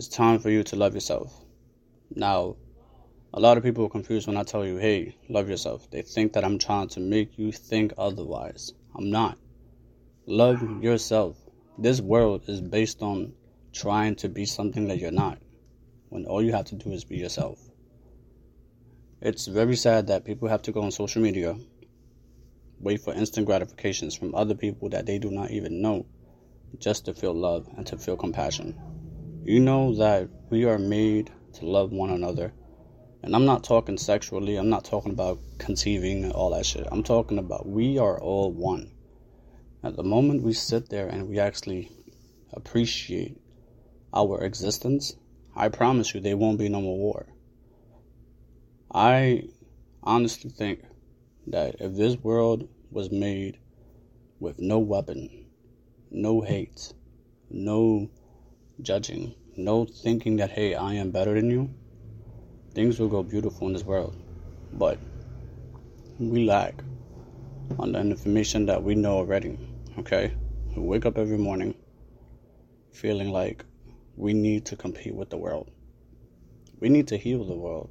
[0.00, 1.30] It's time for you to love yourself.
[2.16, 2.56] Now,
[3.34, 5.90] a lot of people are confused when I tell you, hey, love yourself.
[5.90, 8.72] They think that I'm trying to make you think otherwise.
[8.96, 9.36] I'm not.
[10.24, 11.36] Love yourself.
[11.76, 13.34] This world is based on
[13.74, 15.36] trying to be something that you're not,
[16.08, 17.60] when all you have to do is be yourself.
[19.20, 21.58] It's very sad that people have to go on social media,
[22.78, 26.06] wait for instant gratifications from other people that they do not even know,
[26.78, 28.74] just to feel love and to feel compassion.
[29.42, 32.52] You know that we are made to love one another.
[33.22, 36.86] And I'm not talking sexually, I'm not talking about conceiving and all that shit.
[36.92, 38.92] I'm talking about we are all one.
[39.82, 41.90] At the moment we sit there and we actually
[42.52, 43.40] appreciate
[44.12, 45.16] our existence,
[45.56, 47.26] I promise you there won't be no more war.
[48.92, 49.44] I
[50.02, 50.84] honestly think
[51.46, 53.58] that if this world was made
[54.38, 55.46] with no weapon,
[56.10, 56.92] no hate,
[57.48, 58.10] no
[58.82, 61.70] judging, no thinking that, hey, I am better than you,
[62.74, 64.16] things will go beautiful in this world.
[64.72, 64.98] But
[66.18, 66.82] we lack
[67.78, 69.58] on the information that we know already,
[69.98, 70.34] okay?
[70.76, 71.74] We wake up every morning
[72.92, 73.64] feeling like
[74.16, 75.70] we need to compete with the world.
[76.80, 77.90] We need to heal the world.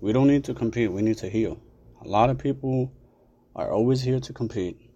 [0.00, 1.60] We don't need to compete, we need to heal.
[2.04, 2.92] A lot of people
[3.54, 4.90] are always here to compete,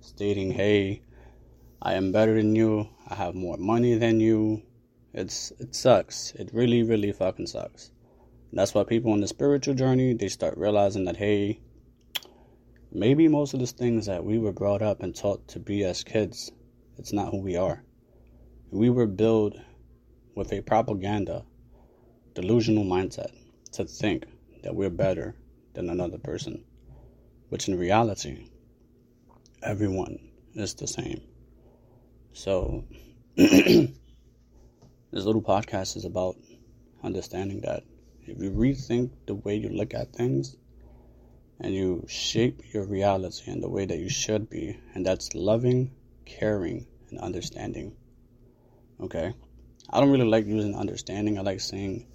[0.00, 1.02] stating, hey,
[1.82, 4.62] I am better than you, I have more money than you.
[5.14, 6.32] It's it sucks.
[6.32, 7.90] It really, really fucking sucks.
[8.52, 11.58] that's why people on the spiritual journey they start realizing that hey,
[12.92, 16.04] maybe most of the things that we were brought up and taught to be as
[16.04, 16.52] kids,
[16.98, 17.82] it's not who we are.
[18.70, 19.56] We were built
[20.34, 21.46] with a propaganda,
[22.34, 23.32] delusional mindset
[23.72, 24.26] to think
[24.62, 25.34] that we're better
[25.72, 26.62] than another person,
[27.48, 28.50] which in reality,
[29.62, 30.18] everyone
[30.54, 31.29] is the same.
[32.32, 32.84] So,
[33.36, 33.90] this
[35.12, 36.36] little podcast is about
[37.02, 37.82] understanding that
[38.26, 40.56] if you rethink the way you look at things
[41.58, 45.90] and you shape your reality in the way that you should be, and that's loving,
[46.24, 47.96] caring, and understanding.
[49.00, 49.34] Okay?
[49.90, 52.06] I don't really like using understanding, I like saying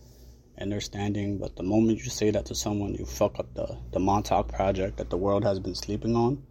[0.59, 4.47] understanding, but the moment you say that to someone, you fuck up the, the Montauk
[4.47, 6.43] project that the world has been sleeping on.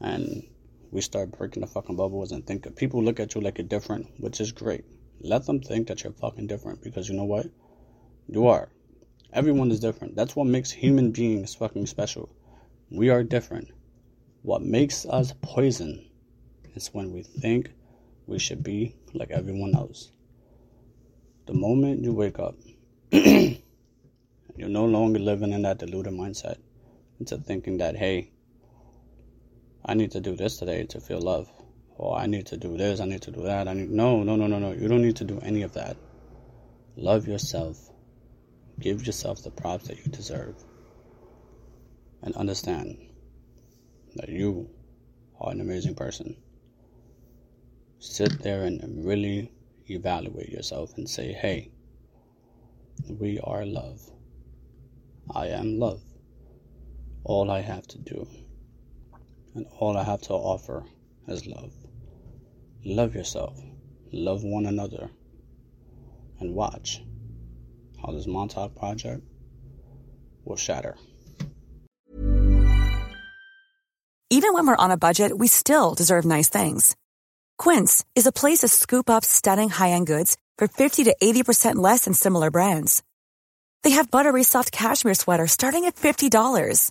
[0.00, 0.44] And
[0.90, 4.06] we start breaking the fucking bubbles and think people look at you like you're different,
[4.18, 4.84] which is great.
[5.20, 7.46] Let them think that you're fucking different because you know what?
[8.28, 8.70] You are.
[9.32, 10.16] Everyone is different.
[10.16, 12.30] That's what makes human beings fucking special.
[12.90, 13.70] We are different.
[14.42, 16.06] What makes us poison
[16.74, 17.70] is when we think
[18.26, 20.12] we should be like everyone else.
[21.46, 22.56] The moment you wake up,
[23.12, 23.58] you're
[24.56, 26.56] no longer living in that deluded mindset
[27.20, 28.30] into thinking that, hey,
[29.84, 31.50] I need to do this today to feel love.
[31.96, 33.66] Or I need to do this, I need to do that.
[33.66, 34.72] I need no, no, no, no, no.
[34.72, 35.96] You don't need to do any of that.
[36.96, 37.90] Love yourself.
[38.78, 40.56] Give yourself the props that you deserve.
[42.22, 42.98] And understand
[44.16, 44.70] that you
[45.40, 46.36] are an amazing person.
[47.98, 49.50] Sit there and really
[49.88, 51.70] evaluate yourself and say, hey,
[53.08, 54.00] we are love.
[55.34, 56.02] I am love.
[57.24, 58.26] All I have to do
[59.54, 60.84] and all I have to offer
[61.26, 61.72] is love.
[62.84, 63.58] Love yourself,
[64.12, 65.10] love one another,
[66.40, 67.02] and watch
[68.00, 69.22] how this Montauk project
[70.44, 70.96] will shatter.
[74.30, 76.94] Even when we're on a budget, we still deserve nice things.
[77.56, 81.76] Quince is a place to scoop up stunning high end goods for 50 to 80%
[81.76, 83.02] less than similar brands.
[83.82, 86.90] They have buttery soft cashmere sweaters starting at $50